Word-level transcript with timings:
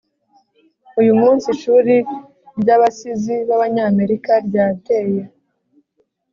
uyu 0.99 1.13
munsi, 1.21 1.45
ishuri 1.55 1.95
ry'abasizi 2.59 3.35
b'abanyamerika 3.47 4.31
ryateye 4.47 5.21